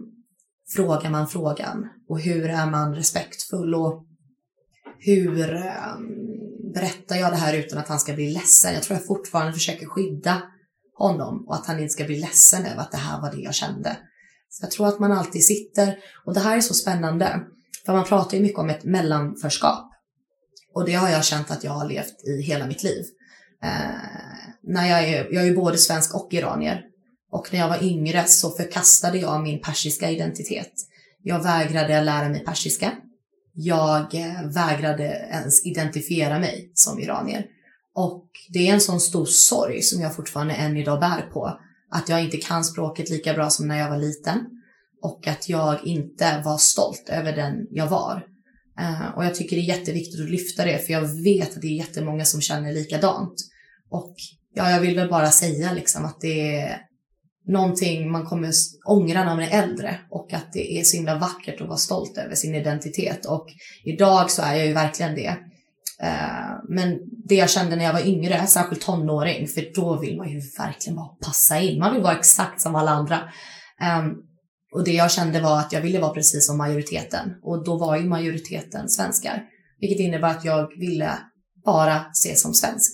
[0.76, 4.06] frågar man frågan och hur är man respektfull och
[4.98, 8.74] hur ehm, berättar jag det här utan att han ska bli ledsen?
[8.74, 10.42] Jag tror jag fortfarande försöker skydda
[10.94, 13.54] honom och att han inte ska bli ledsen över att det här var det jag
[13.54, 13.96] kände.
[14.48, 17.40] Så jag tror att man alltid sitter, och det här är så spännande,
[17.86, 19.92] för man pratar ju mycket om ett mellanförskap.
[20.74, 23.04] Och det har jag känt att jag har levt i hela mitt liv.
[23.62, 23.70] Eh,
[24.62, 26.84] när jag, är, jag är ju både svensk och iranier.
[27.32, 30.72] Och när jag var yngre så förkastade jag min persiska identitet.
[31.22, 32.92] Jag vägrade lära mig persiska.
[33.54, 37.46] Jag eh, vägrade ens identifiera mig som iranier.
[37.94, 41.58] Och det är en sån stor sorg som jag fortfarande än idag bär på.
[41.90, 44.38] Att jag inte kan språket lika bra som när jag var liten.
[45.02, 48.26] Och att jag inte var stolt över den jag var.
[48.78, 51.66] Eh, och jag tycker det är jätteviktigt att lyfta det, för jag vet att det
[51.66, 53.34] är jättemånga som känner likadant.
[53.90, 54.14] Och
[54.54, 56.91] ja, jag vill väl bara säga liksom att det är
[57.46, 58.52] någonting man kommer
[58.86, 62.18] ångra när man är äldre och att det är så himla vackert att vara stolt
[62.18, 63.26] över sin identitet.
[63.26, 63.46] Och
[63.84, 65.36] idag så är jag ju verkligen det.
[66.02, 70.30] Eh, men det jag kände när jag var yngre, särskilt tonåring, för då vill man
[70.30, 71.78] ju verkligen bara passa in.
[71.78, 73.20] Man vill vara exakt som alla andra.
[73.80, 74.12] Ehm,
[74.74, 77.34] och det jag kände var att jag ville vara precis som majoriteten.
[77.42, 79.42] Och då var ju majoriteten svenskar.
[79.80, 81.18] Vilket innebär att jag ville
[81.64, 82.92] bara ses som svensk.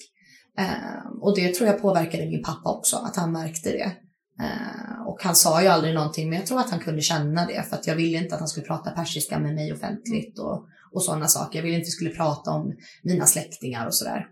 [0.59, 3.93] Ehm, och det tror jag påverkade min pappa också, att han märkte det.
[4.43, 7.63] Uh, och han sa ju aldrig någonting, men jag tror att han kunde känna det.
[7.69, 11.03] För att jag ville inte att han skulle prata persiska med mig offentligt och, och
[11.03, 11.59] sådana saker.
[11.59, 12.73] Jag ville inte att vi skulle prata om
[13.03, 14.27] mina släktingar och sådär.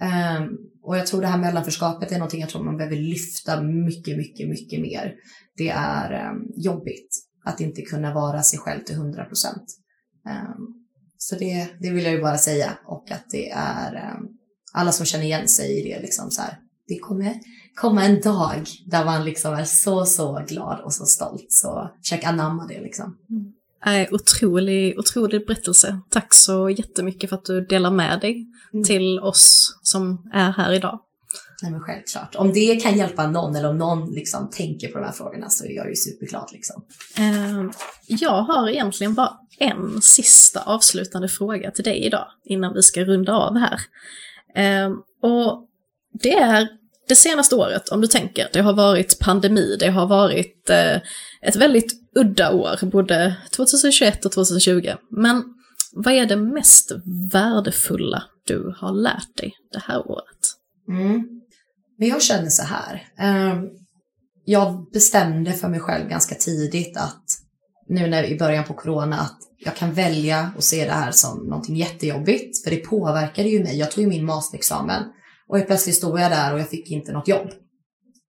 [0.00, 4.16] Um, och jag tror det här mellanförskapet är någonting jag tror man behöver lyfta mycket,
[4.16, 5.14] mycket, mycket mer.
[5.56, 7.08] Det är um, jobbigt
[7.44, 9.64] att inte kunna vara sig själv till 100 procent.
[10.28, 10.74] Um,
[11.18, 14.14] så det, det vill jag ju bara säga och att det är
[14.72, 16.58] alla som känner igen sig i det liksom så här.
[16.88, 17.34] Det kommer
[17.80, 21.46] komma en dag där man liksom är så, så glad och så stolt.
[21.48, 23.16] Så försök anamma det liksom.
[23.30, 24.06] Mm.
[24.10, 26.00] Otrolig, otrolig berättelse.
[26.10, 28.84] Tack så jättemycket för att du delar med dig mm.
[28.84, 31.00] till oss som är här idag.
[31.62, 32.36] Nej men självklart.
[32.36, 35.64] Om det kan hjälpa någon eller om någon liksom tänker på de här frågorna så
[35.64, 36.48] är jag ju superglad.
[36.52, 36.82] Liksom.
[37.18, 37.70] Uh,
[38.06, 43.32] jag har egentligen bara en sista avslutande fråga till dig idag innan vi ska runda
[43.32, 43.80] av här.
[44.58, 45.68] Uh, och
[46.12, 46.68] det är
[47.08, 50.96] det senaste året, om du tänker, det har varit pandemi, det har varit eh,
[51.42, 54.92] ett väldigt udda år, både 2021 och 2020.
[55.10, 55.44] Men
[55.92, 56.92] vad är det mest
[57.32, 60.38] värdefulla du har lärt dig det här året?
[60.88, 61.24] Mm.
[61.98, 63.08] Men jag känner så här.
[63.18, 63.60] Eh,
[64.44, 67.24] jag bestämde för mig själv ganska tidigt att
[67.88, 71.38] nu när i början på corona att jag kan välja att se det här som
[71.38, 72.64] någonting jättejobbigt.
[72.64, 73.78] För det påverkade ju mig.
[73.78, 75.02] Jag tog ju min masterexamen
[75.48, 77.48] och helt plötsligt stod jag där och jag fick inte något jobb.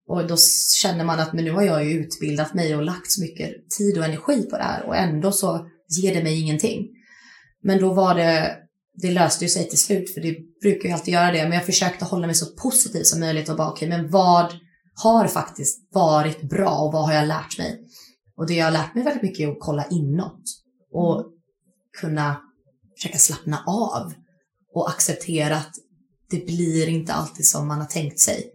[0.08, 0.38] Och då
[0.82, 3.98] känner man att men nu har jag ju utbildat mig och lagt så mycket tid
[3.98, 5.68] och energi på det här och ändå så
[6.02, 6.88] ger det mig ingenting.
[7.64, 8.58] Men då var det,
[8.94, 11.44] det löste ju sig till slut för det brukar ju alltid göra det.
[11.44, 14.54] Men jag försökte hålla mig så positiv som möjligt och bara okej, okay, men vad
[15.04, 17.80] har faktiskt varit bra och vad har jag lärt mig?
[18.38, 20.44] Och det jag har lärt mig väldigt mycket är att kolla inåt
[20.92, 21.34] och
[22.02, 22.42] kunna
[22.96, 24.14] försöka slappna av
[24.74, 25.74] och acceptera att
[26.30, 28.52] det blir inte alltid som man har tänkt sig.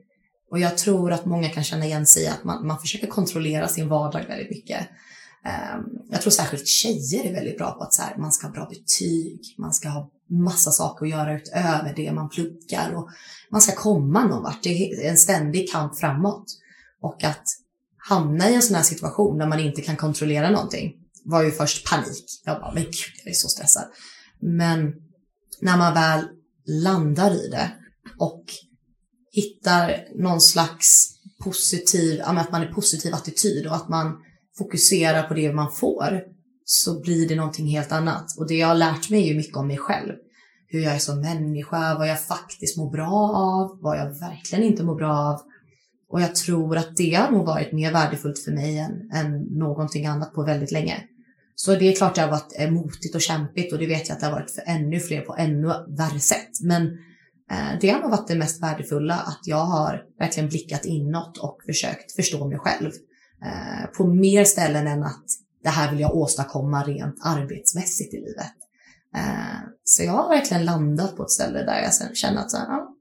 [0.51, 3.69] Och jag tror att många kan känna igen sig i att man, man försöker kontrollera
[3.69, 4.89] sin vardag väldigt mycket.
[5.45, 8.53] Um, jag tror särskilt tjejer är väldigt bra på att så här, man ska ha
[8.53, 13.09] bra betyg, man ska ha massa saker att göra utöver det man pluggar och
[13.51, 14.63] man ska komma någon vart.
[14.63, 16.45] Det är en ständig kamp framåt.
[17.01, 17.45] Och att
[17.97, 20.93] hamna i en sån här situation där man inte kan kontrollera någonting
[21.25, 22.25] var ju först panik.
[22.45, 23.85] Jag bara, men gud, jag är så stressad.
[24.41, 24.93] Men
[25.61, 26.29] när man väl
[26.67, 27.71] landar i det
[28.19, 28.45] och
[29.33, 31.09] hittar någon slags
[31.45, 34.19] positiv, att man är positiv attityd och att man
[34.59, 36.23] fokuserar på det man får
[36.65, 38.39] så blir det någonting helt annat.
[38.39, 40.13] Och det jag har lärt mig är ju mycket om mig själv.
[40.67, 44.83] Hur jag är som människa, vad jag faktiskt mår bra av, vad jag verkligen inte
[44.83, 45.41] mår bra av.
[46.09, 50.07] Och jag tror att det har nog varit mer värdefullt för mig än, än någonting
[50.07, 51.05] annat på väldigt länge.
[51.55, 54.15] Så det är klart det har varit eh, motigt och kämpigt och det vet jag
[54.15, 56.61] att det har varit för ännu fler på ännu värre sätt.
[56.63, 56.83] Men
[57.51, 61.59] eh, det har nog varit det mest värdefulla, att jag har verkligen blickat inåt och
[61.67, 62.91] försökt förstå mig själv.
[63.45, 65.25] Eh, på mer ställen än att
[65.63, 68.53] det här vill jag åstadkomma rent arbetsmässigt i livet.
[69.85, 72.97] Så jag har verkligen landat på ett ställe där jag sen känner att ja,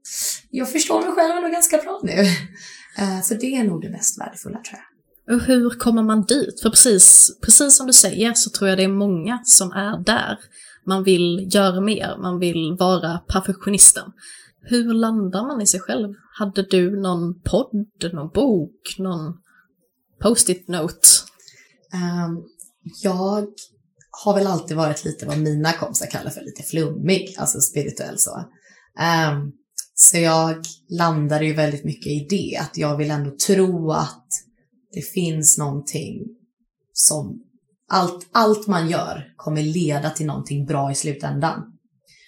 [0.50, 2.24] jag förstår mig själv nog ganska bra nu.
[3.22, 4.91] Så det är nog det mest värdefulla tror jag.
[5.30, 6.60] Och hur kommer man dit?
[6.62, 10.38] För precis, precis som du säger så tror jag det är många som är där.
[10.86, 14.12] Man vill göra mer, man vill vara perfektionisten.
[14.62, 16.14] Hur landar man i sig själv?
[16.38, 19.34] Hade du någon podd, någon bok, någon
[20.20, 21.08] post-it note?
[21.94, 22.42] Um, ehm,
[23.02, 23.46] jag
[24.24, 28.30] har väl alltid varit lite vad mina kompisar kallar för lite flummig, alltså spirituell så.
[28.30, 29.52] Um,
[29.94, 34.26] så jag landade ju väldigt mycket i det, att jag vill ändå tro att
[34.92, 36.24] det finns någonting
[36.92, 37.42] som
[37.88, 41.78] allt, allt man gör kommer leda till någonting bra i slutändan.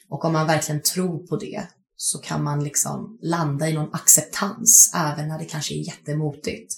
[0.08, 4.92] Och om man verkligen tror på det så kan man liksom landa i någon acceptans
[4.94, 6.74] även när det kanske är jättemotigt.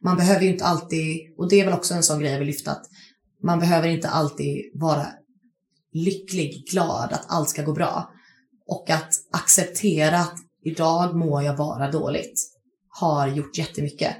[0.00, 2.48] man behöver ju inte alltid, och det är väl också en sån grej jag vill
[2.48, 2.86] lyfta, att
[3.42, 5.06] man behöver inte alltid vara
[5.92, 8.10] lycklig, glad, att allt ska gå bra.
[8.66, 12.40] Och att acceptera att idag mår jag bara dåligt
[12.88, 14.16] har gjort jättemycket.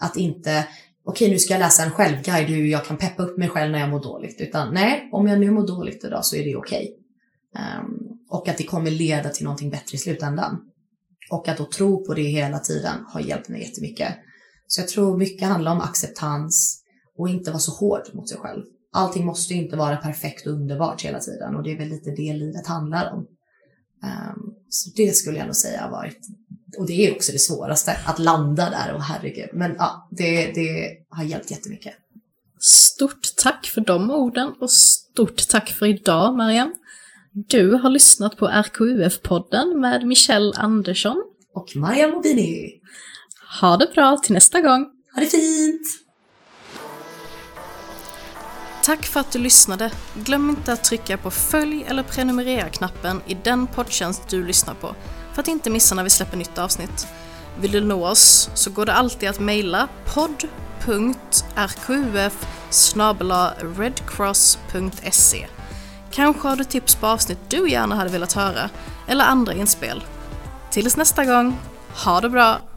[0.00, 0.68] Att inte,
[1.04, 3.72] okej okay, nu ska jag läsa en självguide hur jag kan peppa upp mig själv
[3.72, 4.40] när jag mår dåligt.
[4.40, 6.78] Utan nej, om jag nu mår dåligt idag så är det okej.
[6.78, 6.98] Okay.
[7.80, 10.60] Um, och att det kommer leda till någonting bättre i slutändan.
[11.30, 14.14] Och att då tro på det hela tiden har hjälpt mig jättemycket.
[14.66, 16.82] Så jag tror mycket handlar om acceptans
[17.18, 18.62] och inte vara så hård mot sig själv.
[18.92, 22.32] Allting måste inte vara perfekt och underbart hela tiden och det är väl lite det
[22.32, 23.18] livet handlar om.
[23.18, 26.18] Um, så det skulle jag nog säga har varit,
[26.76, 29.48] och det är också det svåraste, att landa där och herregud.
[29.52, 31.94] Men ja, det, det har hjälpt jättemycket.
[32.60, 36.74] Stort tack för de orden och stort tack för idag Mariam.
[37.32, 41.22] Du har lyssnat på RKUF-podden med Michelle Andersson
[41.54, 42.80] och Mariam Mobini.
[43.60, 44.86] Ha det bra till nästa gång.
[45.14, 45.82] Ha det fint!
[48.84, 49.90] Tack för att du lyssnade.
[50.24, 54.94] Glöm inte att trycka på följ eller prenumerera-knappen i den poddtjänst du lyssnar på
[55.38, 57.06] för att inte missa när vi släpper nytt avsnitt.
[57.60, 60.46] Vill du nå oss så går det alltid att mejla podd.rqf
[63.78, 65.46] redcross.se
[66.10, 68.70] Kanske har du tips på avsnitt du gärna hade velat höra
[69.06, 70.04] eller andra inspel.
[70.70, 71.58] Tills nästa gång,
[72.04, 72.67] ha det bra!